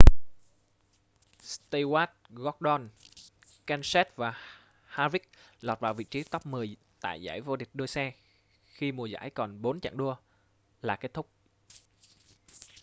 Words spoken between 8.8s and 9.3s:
mùa giải